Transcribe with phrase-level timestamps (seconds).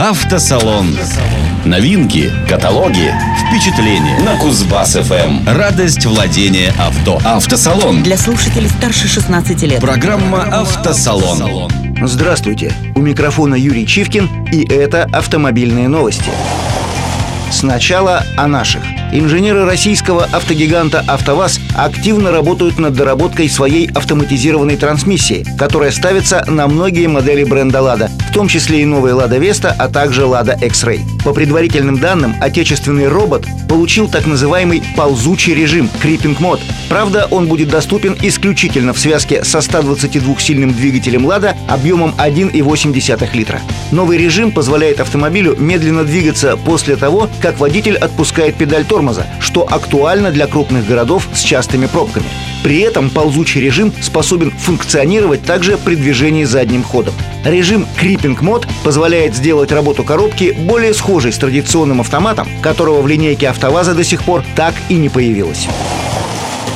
[0.00, 0.96] Автосалон.
[1.66, 5.46] Новинки, каталоги, впечатления на Кузбасс ФМ.
[5.46, 7.20] Радость владения авто.
[7.22, 8.02] Автосалон.
[8.02, 9.78] Для слушателей старше 16 лет.
[9.82, 11.70] Программа Автосалон.
[12.00, 12.72] Здравствуйте!
[12.94, 16.30] У микрофона Юрий Чивкин, и это автомобильные новости.
[17.50, 18.82] Сначала о наших.
[19.12, 27.08] Инженеры российского автогиганта «АвтоВАЗ» активно работают над доработкой своей автоматизированной трансмиссии, которая ставится на многие
[27.08, 31.00] модели бренда «Лада», в том числе и новые «Лада Веста», а также «Лада X-Ray».
[31.24, 36.60] По предварительным данным, отечественный робот получил так называемый ползучий режим– Creeping Mode.
[36.88, 43.60] Правда, он будет доступен исключительно в связке со 122-сильным двигателем «Лада» объемом 1,8 литра.
[43.90, 48.99] Новый режим позволяет автомобилю медленно двигаться после того, как водитель отпускает педаль тормоза,
[49.40, 52.26] что актуально для крупных городов с частыми пробками.
[52.62, 57.14] При этом ползучий режим способен функционировать также при движении задним ходом.
[57.44, 63.48] Режим Creeping Mode позволяет сделать работу коробки более схожей с традиционным автоматом, которого в линейке
[63.48, 65.66] АвтоВАЗа до сих пор так и не появилось.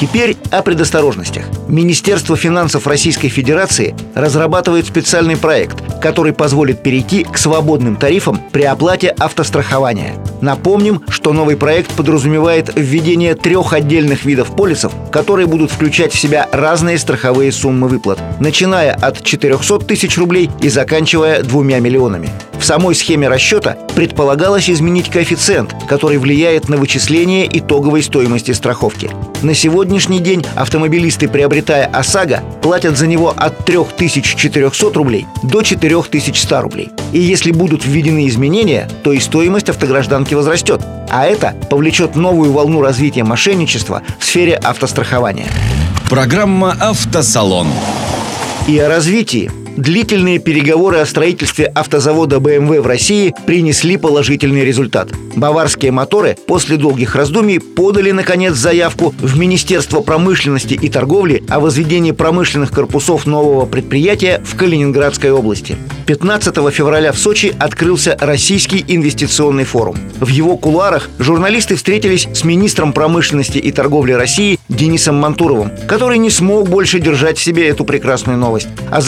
[0.00, 1.44] Теперь о предосторожностях.
[1.68, 9.08] Министерство финансов Российской Федерации разрабатывает специальный проект, который позволит перейти к свободным тарифам при оплате
[9.08, 10.14] автострахования.
[10.42, 16.48] Напомним, что новый проект подразумевает введение трех отдельных видов полисов, которые будут включать в себя
[16.52, 22.28] разные страховые суммы выплат, начиная от 400 тысяч рублей и заканчивая двумя миллионами.
[22.62, 29.10] В самой схеме расчета предполагалось изменить коэффициент, который влияет на вычисление итоговой стоимости страховки.
[29.42, 36.90] На сегодняшний день автомобилисты, приобретая ОСАГО, платят за него от 3400 рублей до 4100 рублей.
[37.12, 40.82] И если будут введены изменения, то и стоимость автогражданки возрастет.
[41.10, 45.48] А это повлечет новую волну развития мошенничества в сфере автострахования.
[46.08, 47.66] Программа «Автосалон».
[48.68, 55.08] И о развитии– Длительные переговоры о строительстве автозавода BMW в России принесли положительный результат.
[55.34, 62.12] Баварские моторы после долгих раздумий подали, наконец, заявку в Министерство промышленности и торговли о возведении
[62.12, 65.78] промышленных корпусов нового предприятия в Калининградской области.
[66.06, 69.96] 15 февраля в Сочи открылся Российский инвестиционный форум.
[70.20, 76.28] В его кулуарах журналисты встретились с министром промышленности и торговли России Денисом Мантуровым, который не
[76.28, 78.68] смог больше держать в себе эту прекрасную новость.
[78.90, 79.00] А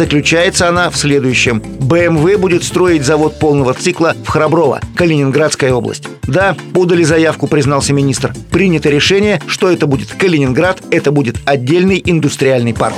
[0.55, 1.59] заключается она в следующем.
[1.81, 6.05] BMW будет строить завод полного цикла в Храброво, Калининградская область.
[6.23, 8.33] Да, подали заявку, признался министр.
[8.51, 12.95] Принято решение, что это будет Калининград, это будет отдельный индустриальный парк.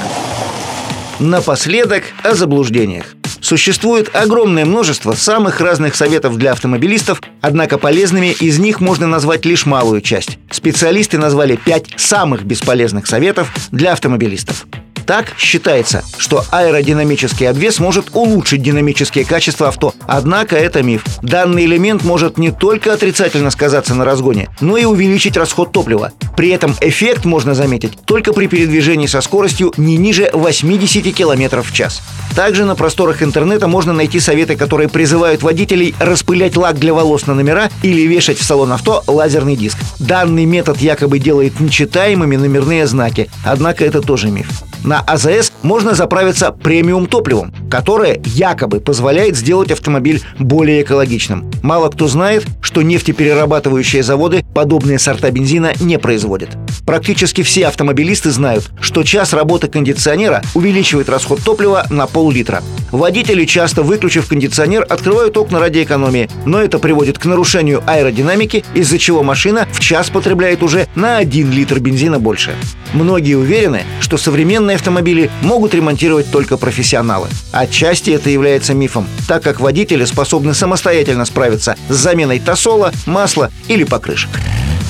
[1.18, 3.06] Напоследок о заблуждениях.
[3.40, 9.64] Существует огромное множество самых разных советов для автомобилистов, однако полезными из них можно назвать лишь
[9.64, 10.38] малую часть.
[10.50, 14.66] Специалисты назвали пять самых бесполезных советов для автомобилистов.
[15.06, 19.94] Так считается, что аэродинамический обвес может улучшить динамические качества авто.
[20.08, 21.04] Однако это миф.
[21.22, 26.12] Данный элемент может не только отрицательно сказаться на разгоне, но и увеличить расход топлива.
[26.36, 31.72] При этом эффект можно заметить только при передвижении со скоростью не ниже 80 км в
[31.72, 32.02] час.
[32.34, 37.34] Также на просторах интернета можно найти советы, которые призывают водителей распылять лак для волос на
[37.34, 39.78] номера или вешать в салон авто лазерный диск.
[40.00, 44.48] Данный метод якобы делает нечитаемыми номерные знаки, однако это тоже миф.
[44.84, 51.50] На АЗС можно заправиться премиум топливом, которое якобы позволяет сделать автомобиль более экологичным.
[51.62, 56.50] Мало кто знает, что нефтеперерабатывающие заводы подобные сорта бензина не производят.
[56.84, 62.62] Практически все автомобилисты знают, что час работы кондиционера увеличивает расход топлива на пол-литра.
[62.92, 68.98] Водители, часто выключив кондиционер, открывают окна ради экономии, но это приводит к нарушению аэродинамики, из-за
[68.98, 72.54] чего машина в час потребляет уже на 1 литр бензина больше.
[72.92, 77.28] Многие уверены, что современные автомобили могут ремонтировать только профессионалы.
[77.52, 83.84] Отчасти это является мифом, так как водители способны самостоятельно справиться с заменой тосола, масла или
[83.84, 84.30] покрышек.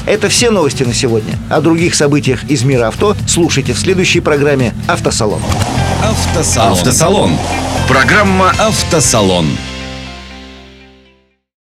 [0.07, 1.35] Это все новости на сегодня.
[1.51, 5.41] О других событиях из мира авто слушайте в следующей программе «Автосалон».
[6.03, 6.73] Автосалон.
[6.73, 7.39] Автосалон.
[7.89, 9.47] Программа «Автосалон».